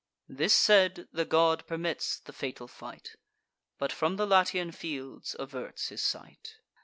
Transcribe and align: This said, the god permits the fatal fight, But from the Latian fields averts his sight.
This 0.27 0.55
said, 0.55 1.07
the 1.13 1.25
god 1.25 1.67
permits 1.67 2.17
the 2.17 2.33
fatal 2.33 2.67
fight, 2.67 3.17
But 3.77 3.91
from 3.91 4.15
the 4.15 4.25
Latian 4.25 4.71
fields 4.71 5.35
averts 5.37 5.89
his 5.89 6.01
sight. 6.01 6.55